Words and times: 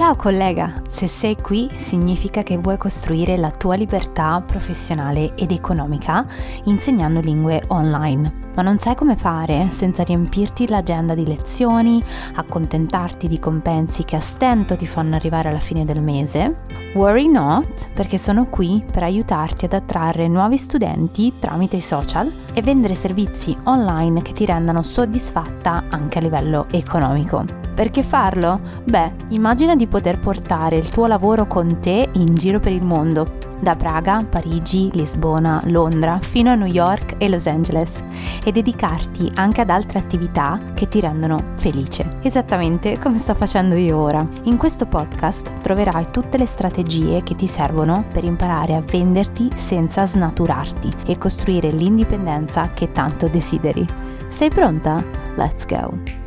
Ciao 0.00 0.16
collega, 0.16 0.80
se 0.88 1.06
sei 1.06 1.36
qui 1.36 1.70
significa 1.74 2.42
che 2.42 2.56
vuoi 2.56 2.78
costruire 2.78 3.36
la 3.36 3.50
tua 3.50 3.74
libertà 3.74 4.40
professionale 4.40 5.34
ed 5.34 5.52
economica 5.52 6.26
insegnando 6.64 7.20
lingue 7.20 7.62
online. 7.66 8.52
Ma 8.54 8.62
non 8.62 8.78
sai 8.78 8.94
come 8.94 9.14
fare 9.14 9.68
senza 9.70 10.02
riempirti 10.02 10.68
l'agenda 10.68 11.12
di 11.12 11.26
lezioni, 11.26 12.02
accontentarti 12.36 13.28
di 13.28 13.38
compensi 13.38 14.04
che 14.04 14.16
a 14.16 14.20
stento 14.20 14.74
ti 14.74 14.86
fanno 14.86 15.16
arrivare 15.16 15.50
alla 15.50 15.58
fine 15.58 15.84
del 15.84 16.00
mese? 16.00 16.64
Worry 16.94 17.30
not, 17.30 17.90
perché 17.92 18.16
sono 18.16 18.46
qui 18.46 18.82
per 18.90 19.02
aiutarti 19.02 19.66
ad 19.66 19.74
attrarre 19.74 20.28
nuovi 20.28 20.56
studenti 20.56 21.38
tramite 21.38 21.76
i 21.76 21.82
social 21.82 22.32
e 22.54 22.62
vendere 22.62 22.94
servizi 22.94 23.54
online 23.64 24.22
che 24.22 24.32
ti 24.32 24.46
rendano 24.46 24.80
soddisfatta 24.80 25.84
anche 25.90 26.18
a 26.18 26.22
livello 26.22 26.68
economico. 26.70 27.59
Perché 27.80 28.02
farlo? 28.02 28.58
Beh, 28.84 29.10
immagina 29.28 29.74
di 29.74 29.86
poter 29.86 30.18
portare 30.18 30.76
il 30.76 30.90
tuo 30.90 31.06
lavoro 31.06 31.46
con 31.46 31.80
te 31.80 32.10
in 32.12 32.34
giro 32.34 32.60
per 32.60 32.72
il 32.72 32.84
mondo, 32.84 33.26
da 33.58 33.74
Praga, 33.74 34.22
Parigi, 34.22 34.90
Lisbona, 34.92 35.62
Londra, 35.64 36.18
fino 36.20 36.50
a 36.50 36.56
New 36.56 36.66
York 36.66 37.14
e 37.16 37.30
Los 37.30 37.46
Angeles, 37.46 38.04
e 38.44 38.52
dedicarti 38.52 39.32
anche 39.36 39.62
ad 39.62 39.70
altre 39.70 39.98
attività 39.98 40.60
che 40.74 40.88
ti 40.88 41.00
rendono 41.00 41.42
felice, 41.54 42.18
esattamente 42.20 42.98
come 42.98 43.16
sto 43.16 43.34
facendo 43.34 43.74
io 43.76 43.96
ora. 43.96 44.22
In 44.42 44.58
questo 44.58 44.84
podcast 44.84 45.62
troverai 45.62 46.04
tutte 46.10 46.36
le 46.36 46.44
strategie 46.44 47.22
che 47.22 47.34
ti 47.34 47.46
servono 47.46 48.04
per 48.12 48.24
imparare 48.24 48.74
a 48.74 48.82
venderti 48.84 49.52
senza 49.54 50.04
snaturarti 50.04 50.92
e 51.06 51.16
costruire 51.16 51.70
l'indipendenza 51.70 52.72
che 52.74 52.92
tanto 52.92 53.26
desideri. 53.26 53.86
Sei 54.28 54.50
pronta? 54.50 55.02
Let's 55.36 55.64
go! 55.64 56.19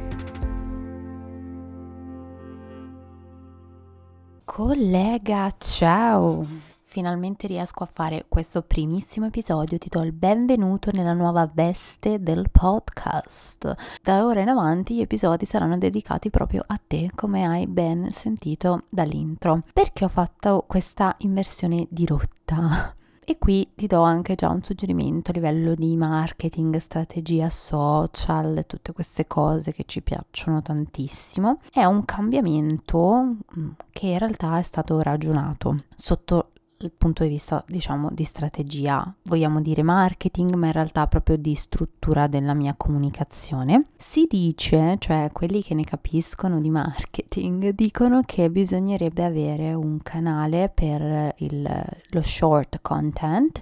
Collega, 4.53 5.51
ciao! 5.57 6.45
Finalmente 6.83 7.47
riesco 7.47 7.81
a 7.81 7.89
fare 7.91 8.25
questo 8.27 8.61
primissimo 8.61 9.25
episodio, 9.25 9.79
ti 9.79 9.89
do 9.89 10.03
il 10.03 10.11
benvenuto 10.11 10.91
nella 10.91 11.13
nuova 11.13 11.49
veste 11.51 12.21
del 12.21 12.51
podcast. 12.51 13.73
Da 14.03 14.23
ora 14.23 14.41
in 14.41 14.49
avanti 14.49 14.93
gli 14.93 15.01
episodi 15.01 15.45
saranno 15.45 15.79
dedicati 15.79 16.29
proprio 16.29 16.63
a 16.67 16.79
te, 16.85 17.09
come 17.15 17.47
hai 17.47 17.65
ben 17.65 18.11
sentito 18.11 18.81
dall'intro. 18.91 19.61
Perché 19.73 20.05
ho 20.05 20.07
fatto 20.07 20.65
questa 20.67 21.15
inversione 21.21 21.87
di 21.89 22.05
rotta? 22.05 22.95
E 23.25 23.37
qui 23.37 23.69
ti 23.73 23.87
do 23.87 24.01
anche 24.01 24.35
già 24.35 24.49
un 24.49 24.63
suggerimento 24.63 25.31
a 25.31 25.33
livello 25.33 25.75
di 25.75 25.95
marketing, 25.95 26.75
strategia 26.77 27.49
social, 27.49 28.65
tutte 28.67 28.91
queste 28.91 29.27
cose 29.27 29.71
che 29.71 29.83
ci 29.85 30.01
piacciono 30.01 30.61
tantissimo. 30.61 31.59
È 31.71 31.85
un 31.85 32.03
cambiamento 32.03 33.35
mm, 33.57 33.67
che 33.91 34.07
in 34.07 34.17
realtà 34.17 34.57
è 34.57 34.61
stato 34.61 35.01
ragionato 35.01 35.83
sotto 35.95 36.49
punto 36.97 37.23
di 37.23 37.29
vista, 37.29 37.63
diciamo, 37.67 38.09
di 38.11 38.23
strategia, 38.23 39.13
vogliamo 39.23 39.61
dire 39.61 39.83
marketing, 39.83 40.53
ma 40.55 40.67
in 40.67 40.73
realtà 40.73 41.07
proprio 41.07 41.37
di 41.37 41.55
struttura 41.55 42.27
della 42.27 42.53
mia 42.53 42.73
comunicazione. 42.75 43.85
Si 43.95 44.25
dice, 44.29 44.97
cioè 44.99 45.29
quelli 45.31 45.63
che 45.63 45.73
ne 45.73 45.83
capiscono 45.83 46.59
di 46.59 46.69
marketing, 46.69 47.69
dicono 47.75 48.21
che 48.25 48.49
bisognerebbe 48.49 49.23
avere 49.23 49.73
un 49.73 49.97
canale 50.01 50.71
per 50.73 51.33
il, 51.37 51.85
lo 52.09 52.21
short 52.21 52.79
content 52.81 53.61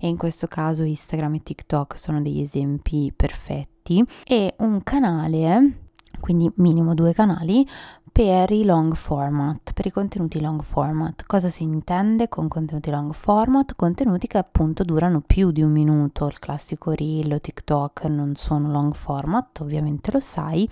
e 0.00 0.08
in 0.08 0.16
questo 0.16 0.46
caso 0.46 0.82
Instagram 0.82 1.34
e 1.34 1.42
TikTok 1.42 1.96
sono 1.96 2.22
degli 2.22 2.40
esempi 2.40 3.12
perfetti 3.14 4.04
e 4.24 4.54
un 4.58 4.82
canale 4.82 5.81
quindi 6.20 6.50
minimo 6.56 6.94
due 6.94 7.12
canali 7.12 7.66
per 8.12 8.50
i 8.50 8.64
long 8.64 8.94
format, 8.94 9.72
per 9.72 9.86
i 9.86 9.90
contenuti 9.90 10.38
long 10.40 10.62
format. 10.62 11.24
Cosa 11.26 11.48
si 11.48 11.62
intende 11.62 12.28
con 12.28 12.46
contenuti 12.46 12.90
long 12.90 13.12
format? 13.14 13.74
Contenuti 13.74 14.26
che 14.26 14.36
appunto 14.36 14.84
durano 14.84 15.22
più 15.22 15.50
di 15.50 15.62
un 15.62 15.72
minuto, 15.72 16.26
il 16.26 16.38
classico 16.38 16.90
reel 16.90 17.32
o 17.32 17.40
TikTok 17.40 18.04
non 18.04 18.34
sono 18.34 18.70
long 18.70 18.92
format, 18.92 19.60
ovviamente 19.60 20.12
lo 20.12 20.20
sai. 20.20 20.68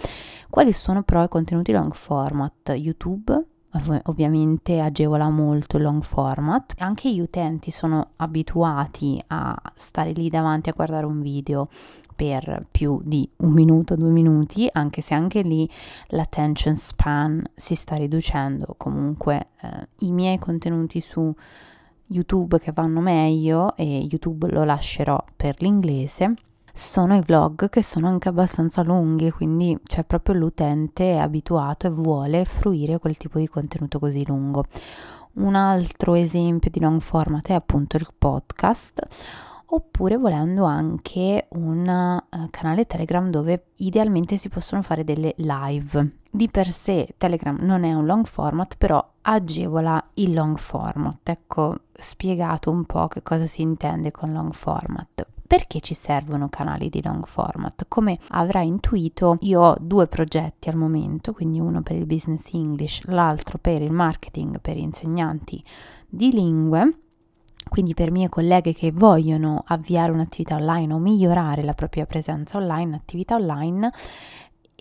Quali 0.50 0.72
sono 0.72 1.02
però 1.02 1.24
i 1.24 1.28
contenuti 1.28 1.72
long 1.72 1.94
format? 1.94 2.74
YouTube 2.74 3.34
ovviamente 4.04 4.80
agevola 4.80 5.28
molto 5.28 5.76
il 5.76 5.82
long 5.82 6.02
format. 6.02 6.74
Anche 6.78 7.12
gli 7.12 7.20
utenti 7.20 7.70
sono 7.70 8.10
abituati 8.16 9.22
a 9.28 9.56
stare 9.74 10.12
lì 10.12 10.28
davanti 10.28 10.68
a 10.68 10.74
guardare 10.74 11.06
un 11.06 11.20
video 11.20 11.66
per 12.14 12.64
più 12.70 13.00
di 13.02 13.28
un 13.38 13.52
minuto, 13.52 13.96
due 13.96 14.10
minuti, 14.10 14.68
anche 14.70 15.00
se 15.00 15.14
anche 15.14 15.42
lì 15.42 15.68
l'attention 16.08 16.74
span 16.76 17.42
si 17.54 17.74
sta 17.74 17.94
riducendo. 17.94 18.74
Comunque 18.76 19.46
eh, 19.62 19.88
i 20.00 20.12
miei 20.12 20.38
contenuti 20.38 21.00
su 21.00 21.32
YouTube 22.06 22.58
che 22.58 22.72
vanno 22.72 23.00
meglio 23.00 23.76
e 23.76 24.06
YouTube 24.10 24.50
lo 24.50 24.64
lascerò 24.64 25.22
per 25.36 25.62
l'inglese 25.62 26.34
sono 26.80 27.14
i 27.14 27.20
vlog 27.20 27.68
che 27.68 27.82
sono 27.82 28.08
anche 28.08 28.30
abbastanza 28.30 28.82
lunghi, 28.82 29.30
quindi 29.30 29.78
c'è 29.84 30.02
proprio 30.04 30.34
l'utente 30.34 31.18
abituato 31.18 31.86
e 31.86 31.90
vuole 31.90 32.46
fruire 32.46 32.98
quel 32.98 33.18
tipo 33.18 33.38
di 33.38 33.46
contenuto 33.46 33.98
così 33.98 34.24
lungo. 34.26 34.64
Un 35.34 35.54
altro 35.54 36.14
esempio 36.14 36.70
di 36.70 36.80
long 36.80 37.00
format 37.00 37.48
è 37.48 37.52
appunto 37.52 37.98
il 37.98 38.08
podcast 38.16 39.02
oppure 39.66 40.16
volendo 40.16 40.64
anche 40.64 41.46
un 41.50 41.80
uh, 42.30 42.48
canale 42.50 42.86
Telegram 42.86 43.28
dove 43.30 43.66
idealmente 43.76 44.38
si 44.38 44.48
possono 44.48 44.80
fare 44.80 45.04
delle 45.04 45.34
live. 45.36 46.19
Di 46.32 46.48
per 46.48 46.68
sé 46.68 47.14
Telegram 47.16 47.58
non 47.60 47.82
è 47.82 47.92
un 47.92 48.06
long 48.06 48.24
format, 48.24 48.76
però 48.78 49.04
agevola 49.22 50.10
il 50.14 50.32
long 50.32 50.56
format. 50.56 51.28
Ecco, 51.28 51.74
spiegato 51.92 52.70
un 52.70 52.84
po' 52.84 53.08
che 53.08 53.22
cosa 53.22 53.46
si 53.46 53.62
intende 53.62 54.12
con 54.12 54.32
long 54.32 54.52
format. 54.52 55.26
Perché 55.44 55.80
ci 55.80 55.94
servono 55.94 56.48
canali 56.48 56.88
di 56.88 57.02
long 57.02 57.26
format? 57.26 57.86
Come 57.88 58.16
avrai 58.28 58.68
intuito, 58.68 59.34
io 59.40 59.60
ho 59.60 59.76
due 59.80 60.06
progetti 60.06 60.68
al 60.68 60.76
momento, 60.76 61.32
quindi 61.32 61.58
uno 61.58 61.82
per 61.82 61.96
il 61.96 62.06
business 62.06 62.52
English, 62.52 63.02
l'altro 63.06 63.58
per 63.58 63.82
il 63.82 63.90
marketing 63.90 64.60
per 64.60 64.76
insegnanti 64.76 65.60
di 66.08 66.30
lingue 66.30 66.94
quindi 67.68 67.94
per 67.94 68.10
mie 68.10 68.28
colleghe 68.28 68.72
che 68.72 68.90
vogliono 68.90 69.62
avviare 69.66 70.10
un'attività 70.10 70.56
online 70.56 70.92
o 70.92 70.98
migliorare 70.98 71.62
la 71.62 71.72
propria 71.72 72.04
presenza 72.04 72.58
online, 72.58 72.96
attività 72.96 73.36
online, 73.36 73.92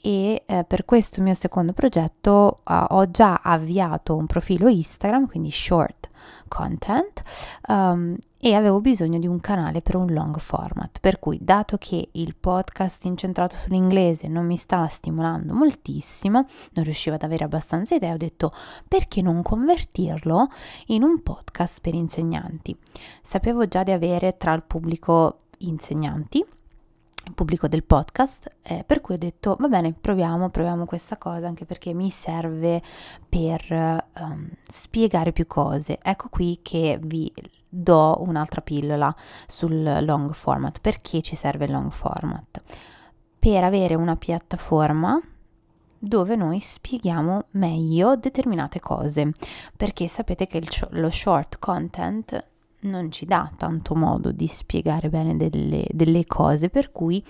e 0.02 0.44
eh, 0.46 0.64
per 0.64 0.86
questo 0.86 1.22
mio 1.22 1.34
secondo 1.34 1.74
progetto 1.74 2.60
uh, 2.64 2.86
ho 2.90 3.10
già 3.10 3.42
avviato 3.44 4.16
un 4.16 4.26
profilo 4.26 4.68
Instagram, 4.68 5.28
quindi 5.28 5.52
short 5.52 6.10
content, 6.48 7.22
um, 7.68 8.16
e 8.40 8.54
avevo 8.54 8.82
bisogno 8.82 9.20
di 9.20 9.28
un 9.28 9.40
canale 9.40 9.82
per 9.82 9.96
un 9.96 10.12
long 10.12 10.38
format, 10.38 11.00
per 11.00 11.20
cui 11.20 11.38
dato 11.42 11.78
che 11.78 12.10
il 12.14 12.36
podcast 12.36 13.06
incentrato 13.06 13.56
sull'inglese 13.56 14.28
non 14.28 14.46
mi 14.46 14.58
stava 14.58 14.88
stimolando 14.88 15.54
moltissimo, 15.54 16.46
non 16.74 16.84
riuscivo 16.84 17.16
ad 17.16 17.24
avere 17.24 17.46
abbastanza 17.46 17.96
idee, 17.96 18.14
ho 18.14 18.18
detto 18.18 18.54
perché 18.88 19.22
non 19.22 19.42
convertirlo 19.42 20.48
in 20.88 21.04
un 21.04 21.22
podcast 21.22 21.80
per 21.82 21.94
insegnanti. 21.94 22.76
Sapevo 23.22 23.68
già 23.68 23.84
di 23.84 23.92
avere 23.92 24.38
tra 24.38 24.54
il 24.54 24.64
pubblico 24.64 25.42
insegnanti 25.60 26.44
pubblico 27.34 27.68
del 27.68 27.84
podcast, 27.84 28.50
eh, 28.64 28.84
per 28.86 29.02
cui 29.02 29.16
ho 29.16 29.18
detto 29.18 29.56
va 29.60 29.68
bene, 29.68 29.94
proviamo, 29.94 30.50
proviamo 30.50 30.86
questa 30.86 31.18
cosa 31.18 31.48
anche 31.48 31.66
perché 31.66 31.94
mi 31.94 32.10
serve 32.10 32.82
per 33.28 34.06
um, 34.20 34.50
spiegare 34.68 35.32
più 35.32 35.46
cose. 35.48 36.00
Ecco 36.02 36.30
qui 36.30 36.60
che 36.62 37.00
vi 37.02 37.32
do 37.70 38.18
un'altra 38.26 38.62
pillola 38.62 39.14
sul 39.48 40.04
long 40.04 40.34
format. 40.34 40.80
Perché 40.82 41.22
ci 41.22 41.36
serve 41.36 41.66
il 41.66 41.72
long 41.72 41.92
format? 41.92 42.60
Per 43.38 43.64
avere 43.64 43.96
una 43.96 44.16
piattaforma 44.16 45.22
dove 46.02 46.36
noi 46.36 46.60
spieghiamo 46.60 47.48
meglio 47.52 48.16
determinate 48.16 48.80
cose, 48.80 49.32
perché 49.76 50.08
sapete 50.08 50.48
che 50.48 50.58
il, 50.58 50.68
lo 50.92 51.10
short 51.10 51.60
content 51.60 52.48
non 52.82 53.12
ci 53.12 53.26
dà 53.26 53.50
tanto 53.58 53.96
modo 53.96 54.32
di 54.32 54.48
spiegare 54.48 55.10
bene 55.10 55.36
delle, 55.36 55.86
delle 55.92 56.26
cose, 56.26 56.70
per 56.70 56.92
cui 56.92 57.24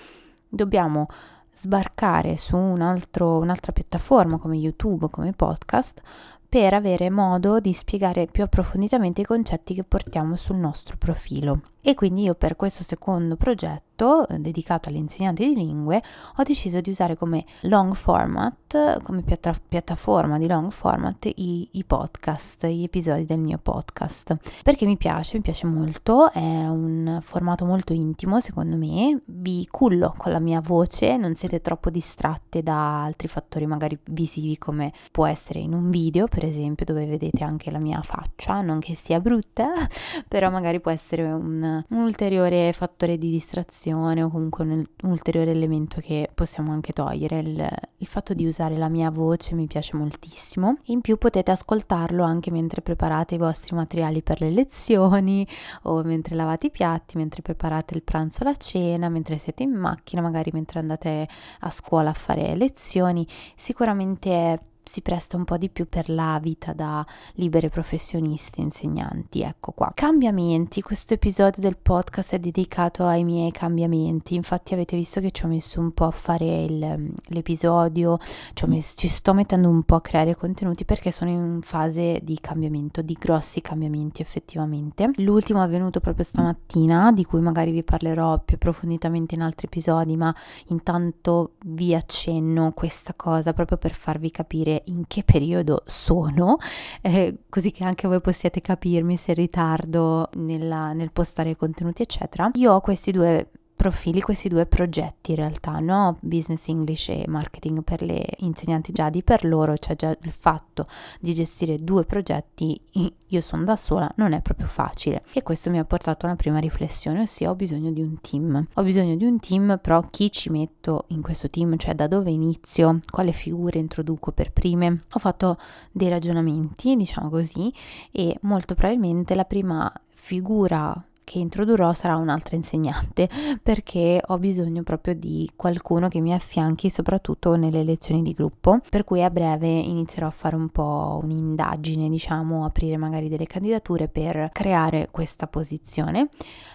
dobbiamo 0.48 1.06
sbarcare 1.54 2.38
su 2.38 2.58
un 2.58 2.82
altro, 2.82 3.38
un'altra 3.38 3.72
piattaforma 3.72 4.38
come 4.38 4.58
YouTube, 4.58 5.10
come 5.10 5.32
podcast, 5.32 6.02
per 6.48 6.74
avere 6.74 7.10
modo 7.10 7.60
di 7.60 7.74
spiegare 7.74 8.26
più 8.26 8.44
approfonditamente 8.44 9.22
i 9.22 9.26
concetti 9.26 9.74
che 9.74 9.84
portiamo 9.84 10.36
sul 10.36 10.56
nostro 10.56 10.98
profilo. 10.98 11.62
E 11.82 11.94
quindi 11.94 12.24
io 12.24 12.36
per 12.36 12.56
questo 12.56 12.84
secondo 12.84 13.38
progetto 13.38 14.28
eh, 14.28 14.38
dedicato 14.40 14.90
agli 14.90 14.96
insegnanti 14.96 15.48
di 15.48 15.56
lingue 15.56 16.02
ho 16.38 16.44
deciso 16.44 16.82
di 16.82 16.90
usare 16.90 17.16
come 17.16 17.46
long 17.62 17.94
format, 17.94 19.02
come 19.02 19.22
piatta- 19.22 19.54
piattaforma 19.68 20.38
di 20.38 20.48
long 20.48 20.72
format 20.72 21.26
i, 21.36 21.68
i, 21.72 21.84
podcast, 21.86 22.66
gli 22.68 22.84
episodi 22.84 23.26
del 23.26 23.40
mio 23.40 23.58
podcast. 23.62 24.36
Perché 24.62 24.86
mi 24.86 24.98
piace, 24.98 25.38
mi 25.38 25.44
piace 25.44 25.68
molto, 25.68 26.32
è 26.32 26.40
un 26.40 27.20
formato 27.22 27.66
molto 27.66 27.94
intimo 27.94 28.40
secondo 28.42 28.78
me, 28.78 29.22
vi 29.26 29.66
cullo 29.70 30.14
con 30.18 30.32
la 30.32 30.40
mia 30.40 30.62
voce, 30.62 31.16
non 31.16 31.36
siete 31.36 31.62
troppo 31.62 31.90
distratte 31.90 32.62
da 32.62 33.04
altri 33.04 33.28
fattori 33.28 33.66
magari 33.66 33.98
visivi 34.12 34.58
come 34.58 34.92
può 35.12 35.26
essere 35.26 35.60
in 35.60 35.74
un 35.74 35.90
video 35.90 36.28
per 36.28 36.46
esempio 36.46 36.86
dove 36.86 37.06
vedete 37.06 37.44
anche 37.44 37.72
la 37.72 37.80
mia 37.80 38.02
faccia, 38.02 38.62
non 38.62 38.80
che 38.80 38.96
sia 38.96 39.20
brutta, 39.20 39.72
però 40.28 40.50
magari 40.50 40.80
può 40.82 40.92
essere 40.92 41.24
un 41.24 41.69
un, 41.90 42.02
ulteriore 42.02 42.72
fattore 42.74 43.18
di 43.18 43.30
distrazione 43.30 44.24
o 44.24 44.30
comunque 44.30 44.64
un, 44.64 44.72
un 44.72 45.10
ulteriore 45.10 45.52
elemento 45.52 46.00
che 46.02 46.30
possiamo 46.34 46.72
anche 46.72 46.94
togliere. 46.94 47.40
Il, 47.40 47.68
il, 47.98 48.08
fatto 48.08 48.34
di 48.34 48.46
usare 48.46 48.78
la 48.78 48.90
mia 48.90 49.10
voce 49.10 49.56
mi 49.56 49.68
piace 49.68 49.96
moltissimo. 49.96 50.74
In 50.86 51.02
più 51.02 51.18
potete 51.18 51.52
ascoltarlo 51.52 52.24
anche 52.24 52.52
mentre 52.52 52.82
preparate 52.82 53.36
i 53.36 53.38
vostri 53.38 53.76
materiali 53.76 54.22
per 54.22 54.42
le 54.42 54.50
lezioni 54.50 55.48
o 55.84 56.04
mentre 56.04 56.36
lavate 56.36 56.68
i 56.68 56.72
piatti, 56.72 57.18
mentre 57.18 57.42
preparate 57.42 57.94
il 57.94 58.04
pranzo 58.04 58.44
la 58.44 58.56
cena, 58.56 59.10
mentre 59.10 59.38
siete 59.38 59.64
in 59.64 59.74
macchina, 59.76 60.22
magari 60.22 60.52
mentre 60.54 60.80
andate 60.80 61.28
a 61.60 61.70
scuola 61.70 62.10
a 62.10 62.14
fare 62.14 62.56
lezioni. 62.56 63.26
Sicuramente 63.56 64.32
è 64.32 64.60
si 64.90 65.02
presta 65.04 65.38
un 65.38 65.44
po' 65.44 65.58
di 65.58 65.70
più 65.70 65.88
per 65.88 66.10
la 66.10 66.40
vita 66.42 66.74
da 66.74 67.06
libere 67.36 67.70
professionisti, 67.70 68.60
insegnanti, 68.60 69.44
ecco 69.44 69.72
qua. 69.72 69.92
Cambiamenti, 69.94 70.82
questo 70.82 71.14
episodio 71.14 71.62
del 71.62 71.78
podcast 71.80 72.34
è 72.34 72.40
dedicato 72.40 73.06
ai 73.06 73.24
miei 73.24 73.52
cambiamenti, 73.52 74.34
infatti 74.34 74.74
avete 74.74 74.96
visto 74.96 75.22
che 75.22 75.30
ci 75.30 75.46
ho 75.46 75.48
messo 75.48 75.80
un 75.80 75.92
po' 75.92 76.06
a 76.06 76.12
fare 76.12 76.64
il, 76.64 77.12
l'episodio, 77.28 78.18
ci, 78.54 78.66
messo, 78.66 78.96
ci 78.98 79.08
sto 79.08 79.36
mettendo 79.36 79.70
un 79.70 79.84
po' 79.84 79.94
a 79.94 80.02
creare 80.02 80.36
contenuti 80.36 80.86
perché 80.86 81.12
sono 81.12 81.30
in 81.30 81.60
fase 81.62 82.20
di 82.24 82.40
cambiamento, 82.42 83.04
di 83.04 83.14
grossi 83.14 83.62
cambiamenti 83.62 84.24
effettivamente. 84.24 85.08
L'ultimo 85.18 85.62
è 85.62 85.66
avvenuto 85.66 86.00
proprio 86.00 86.26
stamattina, 86.26 87.12
di 87.12 87.26
cui 87.26 87.42
magari 87.42 87.70
vi 87.70 87.84
parlerò 87.84 88.40
più 88.40 88.56
approfonditamente 88.56 89.36
in 89.36 89.44
altri 89.44 89.68
episodi, 89.68 90.18
ma 90.18 90.34
intanto 90.70 91.52
vi 91.68 91.94
accenno 91.94 92.72
questa 92.72 93.14
cosa 93.16 93.54
proprio 93.54 93.78
per 93.78 93.94
farvi 93.94 94.32
capire 94.32 94.78
in 94.86 95.04
che 95.08 95.24
periodo 95.24 95.84
sono, 95.86 96.58
eh, 97.02 97.40
così 97.50 97.72
che 97.72 97.84
anche 97.84 98.08
voi 98.08 98.22
possiate 98.22 98.62
capirmi 98.62 99.16
se 99.16 99.34
ritardo 99.34 100.30
nella, 100.36 100.94
nel 100.94 101.12
postare 101.12 101.56
contenuti, 101.56 102.02
eccetera. 102.02 102.50
Io 102.54 102.74
ho 102.74 102.80
questi 102.82 103.12
due 103.12 103.50
profili 103.80 104.20
questi 104.20 104.50
due 104.50 104.66
progetti 104.66 105.32
in 105.32 105.38
realtà, 105.38 105.80
no? 105.80 106.18
Business 106.20 106.68
English 106.68 107.08
e 107.08 107.24
marketing 107.30 107.82
per 107.82 108.02
le 108.02 108.26
insegnanti 108.40 108.92
già 108.92 109.10
di 109.10 109.24
per 109.24 109.46
loro, 109.46 109.74
c'è 109.76 109.96
già 109.96 110.10
il 110.10 110.32
fatto 110.32 110.86
di 111.22 111.34
gestire 111.34 111.82
due 111.82 112.04
progetti, 112.04 112.78
io 113.26 113.40
sono 113.40 113.64
da 113.64 113.78
sola, 113.78 114.12
non 114.18 114.34
è 114.34 114.42
proprio 114.42 114.68
facile. 114.68 115.24
E 115.32 115.44
questo 115.44 115.70
mi 115.70 115.80
ha 115.80 115.86
portato 115.86 116.26
a 116.26 116.30
una 116.30 116.36
prima 116.36 116.60
riflessione, 116.60 117.22
ossia 117.22 117.52
ho 117.52 117.56
bisogno 117.56 117.92
di 117.92 118.02
un 118.02 118.20
team. 118.20 118.68
Ho 118.74 118.84
bisogno 118.84 119.16
di 119.16 119.24
un 119.24 119.40
team, 119.40 119.80
però 119.82 120.02
chi 120.02 120.30
ci 120.30 120.50
metto 120.50 121.06
in 121.08 121.22
questo 121.22 121.50
team, 121.50 121.78
cioè 121.78 121.96
da 121.96 122.08
dove 122.08 122.32
inizio, 122.32 123.00
quale 123.10 123.32
figure 123.32 123.80
introduco 123.80 124.34
per 124.34 124.52
prime. 124.52 125.04
Ho 125.14 125.20
fatto 125.20 125.58
dei 125.94 126.10
ragionamenti, 126.10 126.98
diciamo 126.98 127.30
così, 127.30 127.74
e 128.12 128.38
molto 128.42 128.76
probabilmente 128.76 129.36
la 129.36 129.46
prima 129.46 129.90
figura 130.12 131.02
che 131.30 131.38
introdurrò 131.38 131.94
sarà 131.94 132.16
un'altra 132.16 132.56
insegnante 132.56 133.30
perché 133.62 134.20
ho 134.26 134.40
bisogno 134.40 134.82
proprio 134.82 135.14
di 135.14 135.48
qualcuno 135.56 136.08
che 136.08 136.22
mi 136.22 136.34
affianchi 136.34 136.90
soprattutto 136.90 137.56
nelle 137.56 137.84
lezioni 137.84 138.24
di 138.24 138.32
gruppo. 138.32 138.80
Per 138.90 139.04
cui 139.04 139.24
a 139.24 139.30
breve 139.30 139.68
inizierò 139.68 140.26
a 140.26 140.32
fare 140.32 140.56
un 140.56 140.70
po' 140.70 141.20
un'indagine 141.22 142.10
diciamo 142.10 142.66
aprire 142.66 142.98
magari 142.98 143.30
delle 143.30 143.46
candidature 143.46 144.08
per 144.08 144.50
creare 144.52 145.10
questa 145.12 145.46
posizione. 145.46 146.30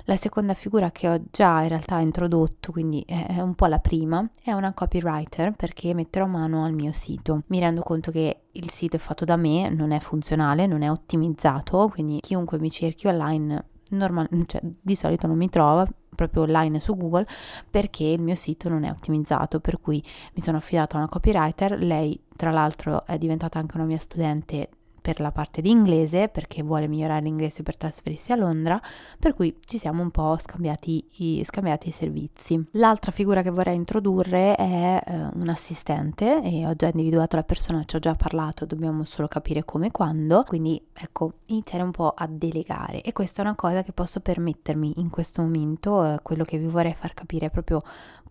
La 0.05 0.15
seconda 0.15 0.55
figura 0.55 0.93
che 0.93 1.09
ho 1.09 1.21
già 1.33 1.63
in 1.63 1.69
realtà 1.69 1.99
introdotto 1.99 2.71
quindi 2.71 3.03
è 3.05 3.41
un 3.41 3.57
po' 3.57 3.67
la 3.67 3.81
prima 3.81 4.25
è 4.41 4.53
una 4.53 4.73
copywriter 4.73 5.51
perché 5.57 5.95
metterò 5.95 6.27
mano 6.27 6.65
al 6.65 6.75
mio 6.75 6.93
sito. 6.93 7.41
Mi 7.49 7.59
rendo 7.59 7.81
conto 7.81 8.13
che 8.13 8.43
il 8.53 8.71
sito 8.71 8.95
è 8.95 9.01
fatto 9.01 9.25
da 9.25 9.35
me, 9.35 9.69
non 9.69 9.91
è 9.91 9.99
funzionale, 9.99 10.69
non 10.69 10.83
è 10.83 10.91
ottimizzato, 10.91 11.89
quindi 11.89 12.21
chiunque 12.21 12.61
mi 12.61 12.71
cerchi 12.71 13.09
online 13.09 13.73
normal, 13.91 14.29
cioè, 14.47 14.61
di 14.63 14.95
solito 14.95 15.27
non 15.27 15.37
mi 15.37 15.49
trova 15.49 15.87
proprio 16.15 16.43
online 16.43 16.81
su 16.81 16.97
Google 16.97 17.27
perché 17.69 18.05
il 18.05 18.21
mio 18.21 18.35
sito 18.35 18.69
non 18.69 18.85
è 18.85 18.91
ottimizzato 18.91 19.61
per 19.61 19.81
cui 19.81 20.03
mi 20.35 20.43
sono 20.43 20.57
affidata 20.59 20.97
a 20.97 21.01
una 21.01 21.09
copywriter 21.09 21.79
lei 21.83 22.19
tra 22.37 22.51
l'altro 22.51 23.05
è 23.05 23.19
diventata 23.19 23.59
anche 23.59 23.77
una 23.77 23.85
mia 23.85 23.99
studente 23.99 24.69
per 25.05 25.21
la 25.21 25.33
parte 25.33 25.61
di 25.61 25.69
inglese 25.69 26.29
perché 26.29 26.63
vuole 26.63 26.89
migliorare 26.89 27.23
l'inglese 27.23 27.63
per 27.63 27.77
trasferirsi 27.77 28.33
a 28.33 28.37
Londra, 28.37 28.81
per 29.19 29.35
cui 29.35 29.55
ci 29.63 29.77
siamo 29.77 30.01
un 30.01 30.11
po' 30.11 30.35
scambiati 30.39 31.05
i, 31.17 31.45
scambiati 31.45 31.89
i 31.89 31.91
servizi. 31.91 32.65
L'altra 32.71 33.13
figura 33.13 33.43
che 33.43 33.51
vorrei 33.51 33.75
introdurre 33.77 34.55
è 34.55 35.03
eh, 35.05 35.29
un 35.35 35.51
assistente 35.51 36.41
e 36.43 36.67
ho 36.67 36.75
già 36.75 36.87
individuato 36.87 37.37
la 37.37 37.43
persona, 37.43 37.85
ci 37.85 37.97
ho 37.97 37.99
già 37.99 38.15
parlato, 38.15 38.65
dobbiamo 38.65 39.05
solo 39.05 39.29
capire 39.29 39.63
come 39.67 39.89
e 39.89 39.91
quando, 39.91 40.43
quindi 40.43 40.83
ecco, 40.95 41.35
iniziare 41.49 41.85
un 41.85 41.91
po' 41.91 42.09
a 42.17 42.27
delegare 42.27 43.03
e 43.03 43.13
questa 43.13 43.43
è 43.43 43.45
una 43.45 43.57
cosa 43.57 43.83
che 43.83 43.93
posso 43.93 44.21
permettermi 44.21 44.95
in 44.97 45.11
questo 45.11 45.43
momento, 45.43 46.03
eh, 46.03 46.19
quello 46.23 46.45
che 46.45 46.57
vi 46.57 46.67
vorrei 46.67 46.95
far 46.95 47.13
capire 47.13 47.47
è 47.47 47.51
proprio 47.51 47.83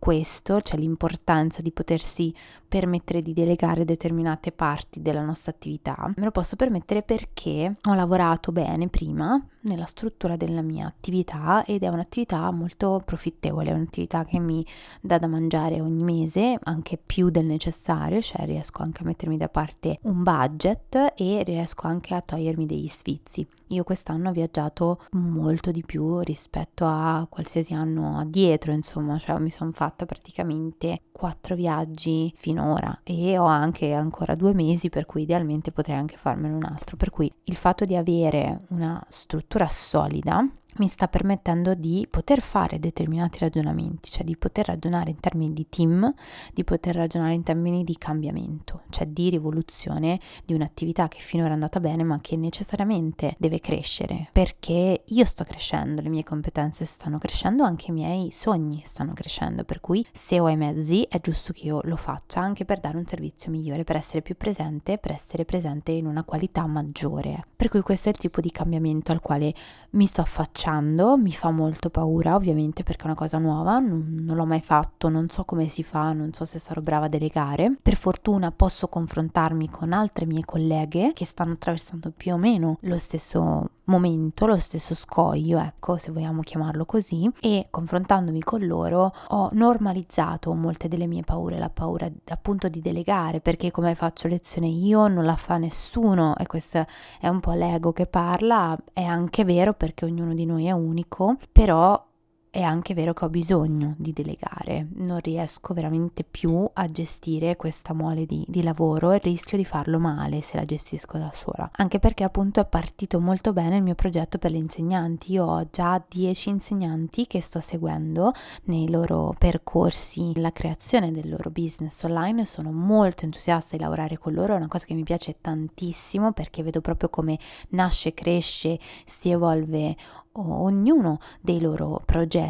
questo, 0.03 0.59
cioè 0.59 0.77
l'importanza 0.77 1.61
di 1.61 1.71
potersi 1.71 2.35
permettere 2.67 3.21
di 3.21 3.31
delegare 3.31 3.85
determinate 3.85 4.51
parti 4.51 5.01
della 5.01 5.23
nostra 5.23 5.53
attività. 5.53 6.11
Me 6.17 6.25
lo 6.25 6.31
posso 6.31 6.57
permettere 6.57 7.03
perché 7.03 7.73
ho 7.81 7.93
lavorato 7.93 8.51
bene 8.51 8.89
prima 8.89 9.41
nella 9.61 9.85
struttura 9.85 10.35
della 10.35 10.61
mia 10.61 10.87
attività 10.87 11.63
ed 11.65 11.83
è 11.83 11.87
un'attività 11.87 12.51
molto 12.51 13.01
profittevole, 13.05 13.69
è 13.69 13.73
un'attività 13.73 14.25
che 14.25 14.39
mi 14.39 14.65
dà 14.99 15.17
da 15.19 15.27
mangiare 15.27 15.79
ogni 15.79 16.03
mese, 16.03 16.59
anche 16.63 16.97
più 16.97 17.29
del 17.29 17.45
necessario, 17.45 18.19
cioè 18.19 18.45
riesco 18.45 18.83
anche 18.83 19.03
a 19.03 19.05
mettermi 19.05 19.37
da 19.37 19.47
parte 19.47 19.99
un 20.01 20.21
budget 20.21 21.13
e 21.15 21.43
riesco 21.45 21.87
anche 21.87 22.13
a 22.13 22.19
togliermi 22.19 22.65
degli 22.65 22.87
sfizi. 22.87 23.47
Io 23.67 23.83
quest'anno 23.83 24.29
ho 24.29 24.31
viaggiato 24.31 24.99
molto 25.11 25.71
di 25.71 25.83
più 25.85 26.19
rispetto 26.19 26.85
a 26.85 27.25
qualsiasi 27.29 27.73
anno 27.73 28.17
addietro, 28.19 28.71
insomma, 28.71 29.17
cioè 29.17 29.39
mi 29.39 29.49
sono 29.49 29.71
fatta 29.71 30.05
praticamente 30.05 31.01
quattro 31.11 31.55
viaggi 31.55 32.31
finora 32.35 33.01
e 33.03 33.37
ho 33.37 33.45
anche 33.45 33.93
ancora 33.93 34.35
due 34.35 34.53
mesi 34.53 34.89
per 34.89 35.05
cui 35.05 35.23
idealmente 35.23 35.71
potrei 35.71 35.97
anche 35.97 36.17
farmene 36.17 36.53
un 36.53 36.63
altro. 36.63 36.97
Per 36.97 37.09
cui 37.09 37.31
il 37.45 37.55
fatto 37.55 37.85
di 37.85 37.95
avere 37.95 38.61
una 38.69 39.03
struttura 39.07 39.67
solida 39.67 40.43
mi 40.77 40.87
sta 40.87 41.07
permettendo 41.07 41.75
di 41.75 42.07
poter 42.09 42.41
fare 42.41 42.79
determinati 42.79 43.39
ragionamenti, 43.39 44.09
cioè 44.09 44.23
di 44.23 44.35
poter 44.35 44.65
ragionare 44.65 45.11
in 45.11 45.19
termini 45.19 45.53
di 45.53 45.67
team, 45.69 46.11
di 46.51 46.63
poter 46.63 46.95
ragionare 46.95 47.33
in 47.33 47.43
termini 47.43 47.83
di 47.83 47.97
cambiamento, 47.97 48.81
cioè 48.89 49.07
di 49.07 49.29
rivoluzione 49.29 50.19
di 50.45 50.53
un'attività 50.53 51.07
che 51.07 51.19
finora 51.19 51.49
è 51.49 51.53
andata 51.53 51.79
bene 51.79 52.03
ma 52.03 52.19
che 52.21 52.35
necessariamente 52.35 53.35
deve 53.37 53.59
crescere, 53.59 54.29
perché 54.31 55.03
io 55.05 55.25
sto 55.25 55.43
crescendo, 55.43 56.01
le 56.01 56.09
mie 56.09 56.23
competenze 56.23 56.85
stanno 56.85 57.17
crescendo, 57.17 57.63
anche 57.63 57.91
i 57.91 57.93
miei 57.93 58.31
sogni 58.31 58.81
stanno 58.83 59.13
crescendo, 59.13 59.63
per 59.63 59.79
cui 59.79 60.05
se 60.11 60.39
ho 60.39 60.49
i 60.49 60.57
mezzi 60.57 61.03
è 61.03 61.19
giusto 61.21 61.53
che 61.53 61.65
io 61.65 61.81
lo 61.83 61.95
faccia 61.95 62.41
anche 62.41 62.65
per 62.65 62.79
dare 62.79 62.97
un 62.97 63.05
servizio 63.05 63.51
migliore, 63.51 63.83
per 63.83 63.97
essere 63.97 64.21
più 64.21 64.35
presente, 64.35 64.97
per 64.97 65.11
essere 65.11 65.45
presente 65.45 65.91
in 65.91 66.07
una 66.07 66.23
qualità 66.23 66.65
maggiore. 66.65 67.45
Per 67.55 67.69
cui 67.69 67.81
questo 67.81 68.09
è 68.09 68.11
il 68.11 68.17
tipo 68.17 68.41
di 68.41 68.51
cambiamento 68.51 69.11
al 69.11 69.21
quale 69.21 69.53
mi 69.91 70.05
sto 70.05 70.21
affacciando 70.21 70.61
cominciando, 70.63 71.17
mi 71.17 71.31
fa 71.31 71.51
molto 71.51 71.89
paura 71.89 72.35
ovviamente 72.35 72.83
perché 72.83 73.03
è 73.03 73.05
una 73.07 73.15
cosa 73.15 73.37
nuova, 73.37 73.79
non, 73.79 74.23
non, 74.25 74.37
l'ho 74.37 74.45
mai 74.45 74.61
fatto, 74.61 75.09
non 75.09 75.27
so 75.29 75.43
come 75.43 75.67
si 75.67 75.83
fa, 75.83 76.13
non 76.13 76.33
so 76.33 76.45
se 76.45 76.57
sarò 76.57 76.79
brava 76.79 77.05
a 77.05 77.09
delegare. 77.09 77.75
Per 77.81 77.95
fortuna 77.95 78.51
posso 78.51 78.87
confrontarmi 78.87 79.69
con 79.69 79.91
altre 79.91 80.25
mie 80.25 80.45
colleghe 80.45 81.09
che 81.13 81.25
stanno 81.25 81.53
attraversando 81.53 82.11
più 82.15 82.33
o 82.33 82.37
meno 82.37 82.77
lo 82.81 82.97
stesso 82.97 83.69
momento, 83.85 84.45
lo 84.45 84.57
stesso 84.57 84.95
scoglio, 84.95 85.59
ecco, 85.59 85.97
se 85.97 86.11
vogliamo 86.11 86.41
chiamarlo 86.41 86.85
così, 86.85 87.29
e 87.41 87.67
confrontandomi 87.69 88.41
con 88.41 88.65
loro 88.65 89.13
ho 89.29 89.49
normalizzato 89.53 90.53
molte 90.53 90.87
delle 90.87 91.07
mie 91.07 91.21
paure, 91.21 91.57
la 91.57 91.69
paura 91.69 92.09
appunto 92.29 92.67
di 92.69 92.81
delegare, 92.81 93.41
perché 93.41 93.71
come 93.71 93.95
faccio 93.95 94.27
lezione 94.27 94.67
io 94.67 95.07
non 95.07 95.25
la 95.25 95.35
fa 95.35 95.57
nessuno 95.57 96.35
e 96.37 96.45
questo 96.45 96.85
è 97.19 97.27
un 97.27 97.39
po' 97.39 97.53
l'ego 97.53 97.91
che 97.91 98.05
parla, 98.05 98.77
è 98.93 99.03
anche 99.03 99.43
vero 99.43 99.73
perché 99.73 100.05
ognuno 100.05 100.33
di 100.33 100.45
noi 100.45 100.65
è 100.65 100.71
unico, 100.71 101.35
però 101.51 102.11
è 102.53 102.61
anche 102.61 102.93
vero 102.93 103.13
che 103.13 103.25
ho 103.25 103.29
bisogno 103.31 103.95
di 103.97 104.13
delegare, 104.13 104.85
non 104.97 105.17
riesco 105.21 105.73
veramente 105.73 106.23
più 106.23 106.69
a 106.71 106.85
gestire 106.85 107.55
questa 107.55 107.93
mole 107.93 108.27
di, 108.27 108.45
di 108.47 108.61
lavoro 108.61 109.09
e 109.09 109.17
rischio 109.17 109.57
di 109.57 109.65
farlo 109.65 109.97
male 109.97 110.41
se 110.41 110.57
la 110.57 110.63
gestisco 110.63 111.17
da 111.17 111.31
sola. 111.33 111.71
Anche 111.77 111.97
perché 111.97 112.23
appunto 112.23 112.59
è 112.59 112.65
partito 112.67 113.19
molto 113.19 113.53
bene 113.53 113.77
il 113.77 113.81
mio 113.81 113.95
progetto 113.95 114.37
per 114.37 114.51
le 114.51 114.57
insegnanti. 114.57 115.31
Io 115.31 115.45
ho 115.45 115.67
già 115.71 115.99
10 116.07 116.49
insegnanti 116.49 117.25
che 117.25 117.41
sto 117.41 117.59
seguendo 117.59 118.31
nei 118.65 118.87
loro 118.87 119.33
percorsi, 119.35 120.39
la 120.39 120.51
creazione 120.51 121.09
del 121.09 121.29
loro 121.29 121.49
business 121.49 122.03
online. 122.03 122.45
Sono 122.45 122.71
molto 122.71 123.25
entusiasta 123.25 123.75
di 123.75 123.81
lavorare 123.81 124.19
con 124.19 124.31
loro, 124.31 124.53
è 124.53 124.57
una 124.57 124.67
cosa 124.67 124.85
che 124.85 124.93
mi 124.93 125.01
piace 125.01 125.37
tantissimo 125.41 126.33
perché 126.33 126.61
vedo 126.61 126.81
proprio 126.81 127.09
come 127.09 127.35
nasce, 127.69 128.13
cresce, 128.13 128.77
si 129.05 129.31
evolve 129.31 129.95
ognuno 130.33 131.19
dei 131.41 131.59
loro 131.59 132.01
progetti, 132.05 132.41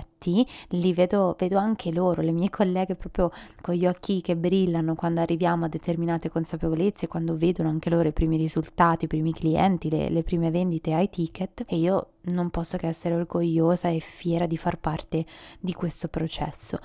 li 0.70 0.94
vedo, 0.94 1.36
vedo 1.38 1.58
anche 1.58 1.92
loro, 1.92 2.22
le 2.22 2.32
mie 2.32 2.50
colleghe 2.50 2.96
proprio 2.96 3.32
con 3.62 3.76
gli 3.76 3.86
occhi 3.86 4.22
che 4.22 4.36
brillano 4.36 4.96
quando 4.96 5.22
arriviamo 5.22 5.66
a 5.66 5.68
determinate 5.68 6.30
consapevolezze, 6.30 7.08
quando 7.08 7.36
vedono 7.36 7.70
anche 7.70 7.90
loro 7.90 8.08
i 8.08 8.14
primi 8.14 8.38
risultati, 8.38 9.06
i 9.06 9.08
primi 9.08 9.34
clienti, 9.34 9.90
le, 9.90 10.10
le 10.10 10.24
prime 10.24 10.52
vendite 10.52 10.94
ai 10.94 11.10
ticket. 11.10 11.64
E 11.68 11.78
io 11.78 12.08
non 12.32 12.50
posso 12.50 12.78
che 12.78 12.88
essere 12.88 13.16
orgogliosa 13.16 13.90
e 13.90 14.00
fiera 14.00 14.48
di 14.48 14.58
far 14.58 14.78
parte 14.80 15.26
di 15.60 15.74
questo 15.74 16.08
processo 16.08 16.78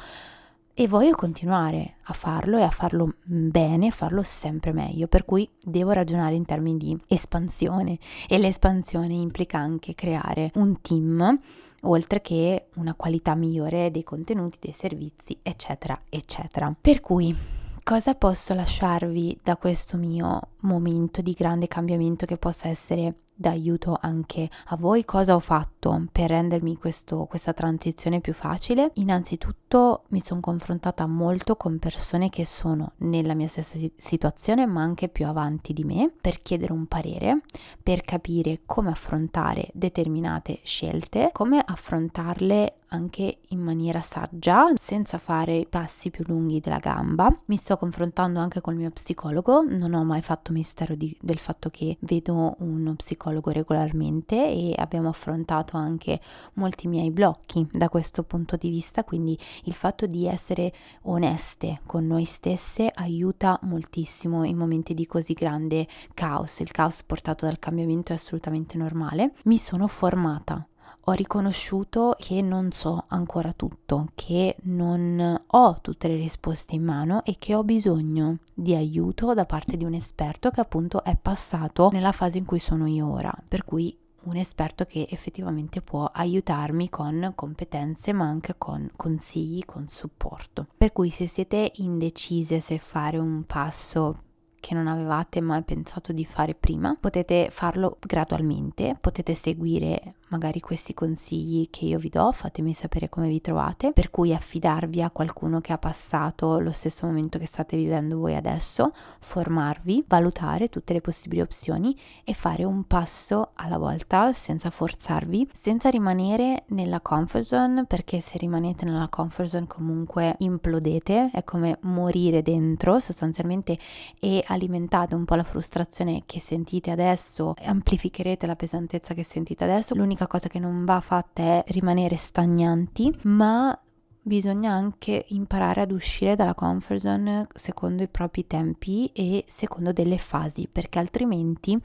e 0.80 0.86
voglio 0.86 1.16
continuare 1.16 1.94
a 2.04 2.12
farlo 2.12 2.56
e 2.56 2.62
a 2.62 2.70
farlo 2.70 3.14
bene, 3.24 3.88
a 3.88 3.90
farlo 3.90 4.22
sempre 4.22 4.72
meglio, 4.72 5.08
per 5.08 5.24
cui 5.24 5.50
devo 5.60 5.90
ragionare 5.90 6.36
in 6.36 6.44
termini 6.44 6.76
di 6.76 6.96
espansione 7.08 7.98
e 8.28 8.38
l'espansione 8.38 9.12
implica 9.12 9.58
anche 9.58 9.96
creare 9.96 10.52
un 10.54 10.80
team 10.80 11.36
oltre 11.82 12.20
che 12.20 12.68
una 12.76 12.94
qualità 12.94 13.34
migliore 13.34 13.90
dei 13.90 14.04
contenuti, 14.04 14.58
dei 14.60 14.72
servizi, 14.72 15.36
eccetera, 15.42 16.00
eccetera. 16.08 16.72
Per 16.80 17.00
cui 17.00 17.36
cosa 17.82 18.14
posso 18.14 18.54
lasciarvi 18.54 19.40
da 19.42 19.56
questo 19.56 19.96
mio 19.96 20.40
momento 20.60 21.22
di 21.22 21.32
grande 21.32 21.66
cambiamento 21.66 22.24
che 22.24 22.36
possa 22.36 22.68
essere 22.68 23.14
d'aiuto 23.38 23.96
anche 24.00 24.50
a 24.66 24.76
voi. 24.76 25.04
Cosa 25.04 25.34
ho 25.34 25.38
fatto 25.38 26.06
per 26.10 26.30
rendermi 26.30 26.76
questo, 26.76 27.26
questa 27.26 27.52
transizione 27.52 28.20
più 28.20 28.34
facile? 28.34 28.90
Innanzitutto 28.94 30.02
mi 30.08 30.18
sono 30.18 30.40
confrontata 30.40 31.06
molto 31.06 31.56
con 31.56 31.78
persone 31.78 32.28
che 32.30 32.44
sono 32.44 32.92
nella 32.98 33.34
mia 33.34 33.46
stessa 33.46 33.78
situazione 33.96 34.66
ma 34.66 34.82
anche 34.82 35.08
più 35.08 35.26
avanti 35.26 35.72
di 35.72 35.84
me 35.84 36.12
per 36.20 36.42
chiedere 36.42 36.72
un 36.72 36.86
parere, 36.86 37.42
per 37.82 38.00
capire 38.00 38.60
come 38.66 38.90
affrontare 38.90 39.68
determinate 39.72 40.60
scelte, 40.64 41.30
come 41.32 41.62
affrontarle 41.64 42.74
anche 42.88 43.38
in 43.48 43.60
maniera 43.60 44.00
saggia, 44.00 44.72
senza 44.74 45.18
fare 45.18 45.66
passi 45.68 46.10
più 46.10 46.24
lunghi 46.26 46.60
della 46.60 46.78
gamba. 46.78 47.28
Mi 47.46 47.56
sto 47.56 47.76
confrontando 47.76 48.38
anche 48.38 48.60
con 48.60 48.74
il 48.74 48.80
mio 48.80 48.90
psicologo, 48.90 49.62
non 49.62 49.94
ho 49.94 50.04
mai 50.04 50.22
fatto 50.22 50.52
mistero 50.52 50.94
di, 50.94 51.14
del 51.20 51.38
fatto 51.38 51.68
che 51.68 51.96
vedo 52.00 52.56
uno 52.60 52.94
psicologo 52.94 53.50
regolarmente 53.50 54.36
e 54.36 54.74
abbiamo 54.76 55.08
affrontato 55.08 55.76
anche 55.76 56.18
molti 56.54 56.88
miei 56.88 57.10
blocchi 57.10 57.66
da 57.70 57.88
questo 57.88 58.22
punto 58.22 58.56
di 58.56 58.70
vista, 58.70 59.04
quindi 59.04 59.38
il 59.64 59.74
fatto 59.74 60.06
di 60.06 60.26
essere 60.26 60.72
oneste 61.02 61.80
con 61.86 62.06
noi 62.06 62.24
stesse 62.24 62.90
aiuta 62.94 63.58
moltissimo 63.62 64.44
in 64.44 64.56
momenti 64.56 64.94
di 64.94 65.06
così 65.06 65.32
grande 65.32 65.86
caos. 66.14 66.60
Il 66.60 66.70
caos 66.70 67.02
portato 67.02 67.46
dal 67.46 67.58
cambiamento 67.58 68.12
è 68.12 68.16
assolutamente 68.16 68.76
normale. 68.76 69.32
Mi 69.44 69.56
sono 69.56 69.86
formata 69.86 70.66
ho 71.08 71.12
riconosciuto 71.12 72.14
che 72.18 72.42
non 72.42 72.70
so 72.70 73.04
ancora 73.08 73.54
tutto, 73.54 74.08
che 74.14 74.56
non 74.64 75.42
ho 75.46 75.78
tutte 75.80 76.06
le 76.06 76.16
risposte 76.16 76.74
in 76.74 76.84
mano 76.84 77.24
e 77.24 77.36
che 77.38 77.54
ho 77.54 77.64
bisogno 77.64 78.40
di 78.52 78.74
aiuto 78.74 79.32
da 79.32 79.46
parte 79.46 79.78
di 79.78 79.84
un 79.84 79.94
esperto 79.94 80.50
che 80.50 80.60
appunto 80.60 81.02
è 81.02 81.16
passato 81.16 81.88
nella 81.92 82.12
fase 82.12 82.36
in 82.36 82.44
cui 82.44 82.58
sono 82.58 82.86
io 82.86 83.10
ora, 83.10 83.32
per 83.48 83.64
cui 83.64 83.96
un 84.24 84.36
esperto 84.36 84.84
che 84.84 85.06
effettivamente 85.08 85.80
può 85.80 86.04
aiutarmi 86.04 86.90
con 86.90 87.32
competenze 87.34 88.12
ma 88.12 88.26
anche 88.26 88.56
con 88.58 88.90
consigli, 88.94 89.64
con 89.64 89.88
supporto. 89.88 90.66
Per 90.76 90.92
cui 90.92 91.08
se 91.08 91.26
siete 91.26 91.72
indecise 91.76 92.60
se 92.60 92.76
fare 92.76 93.16
un 93.16 93.44
passo 93.46 94.18
che 94.60 94.74
non 94.74 94.88
avevate 94.88 95.40
mai 95.40 95.62
pensato 95.62 96.12
di 96.12 96.26
fare 96.26 96.54
prima, 96.54 96.94
potete 97.00 97.48
farlo 97.50 97.96
gradualmente, 97.98 98.94
potete 99.00 99.34
seguire 99.34 100.16
magari 100.30 100.60
questi 100.60 100.94
consigli 100.94 101.68
che 101.70 101.84
io 101.84 101.98
vi 101.98 102.08
do, 102.08 102.30
fatemi 102.32 102.72
sapere 102.72 103.08
come 103.08 103.28
vi 103.28 103.40
trovate, 103.40 103.90
per 103.92 104.10
cui 104.10 104.34
affidarvi 104.34 105.02
a 105.02 105.10
qualcuno 105.10 105.60
che 105.60 105.72
ha 105.72 105.78
passato 105.78 106.58
lo 106.58 106.72
stesso 106.72 107.06
momento 107.06 107.38
che 107.38 107.46
state 107.46 107.76
vivendo 107.76 108.18
voi 108.18 108.34
adesso, 108.34 108.90
formarvi, 109.20 110.04
valutare 110.06 110.68
tutte 110.68 110.92
le 110.92 111.00
possibili 111.00 111.40
opzioni 111.40 111.96
e 112.24 112.34
fare 112.34 112.64
un 112.64 112.84
passo 112.84 113.50
alla 113.54 113.78
volta 113.78 114.32
senza 114.32 114.70
forzarvi, 114.70 115.48
senza 115.52 115.88
rimanere 115.88 116.64
nella 116.68 117.00
comfort 117.00 117.44
zone, 117.44 117.86
perché 117.86 118.20
se 118.20 118.38
rimanete 118.38 118.84
nella 118.84 119.08
comfort 119.08 119.48
zone 119.48 119.66
comunque 119.66 120.34
implodete, 120.38 121.30
è 121.32 121.44
come 121.44 121.78
morire 121.82 122.42
dentro 122.42 122.98
sostanzialmente 122.98 123.78
e 124.18 124.42
alimentate 124.46 125.14
un 125.14 125.24
po' 125.24 125.34
la 125.34 125.42
frustrazione 125.42 126.22
che 126.26 126.40
sentite 126.40 126.90
adesso, 126.90 127.54
amplificherete 127.64 128.46
la 128.46 128.56
pesantezza 128.56 129.14
che 129.14 129.24
sentite 129.24 129.64
adesso. 129.64 129.94
L'unica 129.94 130.17
l'unica 130.18 130.26
cosa 130.26 130.48
che 130.48 130.58
non 130.58 130.84
va 130.84 131.00
fatta 131.00 131.42
è 131.42 131.64
rimanere 131.68 132.16
stagnanti, 132.16 133.16
ma 133.22 133.78
bisogna 134.22 134.72
anche 134.72 135.24
imparare 135.28 135.80
ad 135.80 135.90
uscire 135.90 136.36
dalla 136.36 136.54
comfort 136.54 137.00
zone 137.00 137.46
secondo 137.54 138.02
i 138.02 138.08
propri 138.08 138.46
tempi 138.46 139.10
e 139.14 139.44
secondo 139.46 139.92
delle 139.92 140.18
fasi, 140.18 140.68
perché 140.70 140.98
altrimenti 140.98 141.76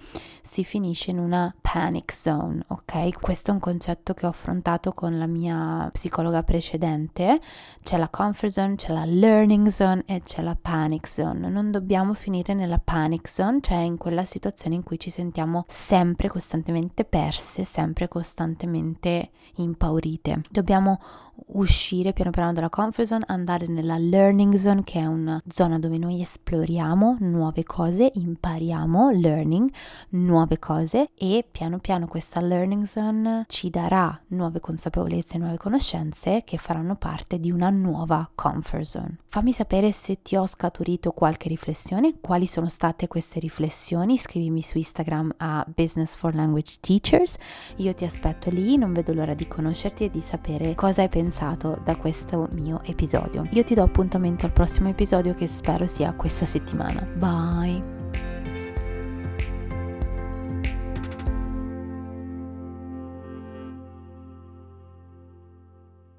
si 0.41 0.63
finisce 0.63 1.11
in 1.11 1.19
una 1.19 1.53
panic 1.61 2.13
zone, 2.13 2.63
ok? 2.67 3.19
Questo 3.19 3.51
è 3.51 3.53
un 3.53 3.59
concetto 3.59 4.13
che 4.13 4.25
ho 4.25 4.29
affrontato 4.29 4.91
con 4.91 5.17
la 5.17 5.27
mia 5.27 5.89
psicologa 5.91 6.43
precedente. 6.43 7.39
C'è 7.81 7.97
la 7.97 8.09
comfort 8.09 8.51
zone, 8.51 8.75
c'è 8.75 8.91
la 8.91 9.05
learning 9.05 9.67
zone 9.67 10.03
e 10.05 10.21
c'è 10.21 10.41
la 10.41 10.57
panic 10.59 11.07
zone. 11.07 11.49
Non 11.49 11.71
dobbiamo 11.71 12.13
finire 12.13 12.53
nella 12.53 12.79
panic 12.79 13.29
zone, 13.29 13.59
cioè 13.61 13.77
in 13.77 13.97
quella 13.97 14.25
situazione 14.25 14.75
in 14.75 14.83
cui 14.83 14.99
ci 14.99 15.09
sentiamo 15.09 15.63
sempre 15.67 16.27
costantemente 16.27 17.05
perse, 17.05 17.63
sempre 17.63 18.07
costantemente 18.07 19.31
impaurite. 19.55 20.41
Dobbiamo 20.49 20.99
uscire 21.47 22.13
piano 22.13 22.31
piano 22.33 22.51
dalla 22.51 22.69
comfort 22.69 23.07
zone, 23.07 23.23
andare 23.27 23.67
nella 23.67 23.97
learning 23.97 24.55
zone, 24.55 24.83
che 24.83 24.99
è 24.99 25.05
una 25.05 25.41
zona 25.47 25.77
dove 25.77 25.97
noi 25.99 26.19
esploriamo 26.19 27.17
nuove 27.19 27.63
cose, 27.63 28.11
impariamo 28.11 29.11
learning, 29.11 29.69
nuove 30.09 30.57
cose 30.57 31.09
e 31.15 31.45
piano 31.49 31.77
piano 31.77 32.07
questa 32.07 32.41
learning 32.41 32.83
zone 32.83 33.45
ci 33.47 33.69
darà 33.69 34.17
nuove 34.29 34.59
consapevolezze, 34.59 35.37
nuove 35.37 35.57
conoscenze 35.57 36.41
che 36.43 36.57
faranno 36.57 36.95
parte 36.95 37.39
di 37.39 37.51
una 37.51 37.69
nuova 37.69 38.29
comfort 38.33 38.83
zone. 38.83 39.17
Fammi 39.25 39.51
sapere 39.51 39.91
se 39.91 40.21
ti 40.21 40.35
ho 40.35 40.45
scaturito 40.47 41.11
qualche 41.11 41.47
riflessione, 41.47 42.15
quali 42.19 42.47
sono 42.47 42.67
state 42.67 43.07
queste 43.07 43.39
riflessioni, 43.39 44.17
scrivimi 44.17 44.61
su 44.61 44.77
Instagram 44.77 45.35
a 45.37 45.65
Business 45.75 46.15
for 46.15 46.33
Language 46.33 46.77
Teachers. 46.79 47.35
Io 47.77 47.93
ti 47.93 48.05
aspetto 48.05 48.49
lì, 48.49 48.77
non 48.77 48.91
vedo 48.91 49.13
l'ora 49.13 49.35
di 49.35 49.47
conoscerti 49.47 50.05
e 50.05 50.09
di 50.09 50.21
sapere 50.21 50.73
cosa 50.75 51.01
hai 51.01 51.09
pensato 51.09 51.79
da 51.83 51.95
questo 52.13 52.47
mio 52.51 52.79
episodio. 52.83 53.43
Io 53.53 53.63
ti 53.63 53.73
do 53.73 53.81
appuntamento 53.81 54.45
al 54.45 54.51
prossimo 54.51 54.87
episodio 54.87 55.33
che 55.33 55.47
spero 55.47 55.87
sia 55.87 56.13
questa 56.13 56.45
settimana. 56.45 57.01
Bye! 57.01 58.02